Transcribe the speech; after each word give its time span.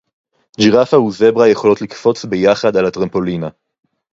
גֵּ'רְפָה 0.59 0.97
וְזֶבְּרָה 0.99 1.49
יְכוֹלוֹת 1.49 1.81
לִקְפֹּץ 1.81 2.25
בְּיַחַד 2.25 2.75
עַל 2.77 2.85
הַטְּרַמְפּוֹלִינָה 2.85 3.49